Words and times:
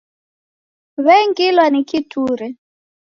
W'engilwa 1.05 1.65
ni 1.69 1.81
kiture. 1.89 2.47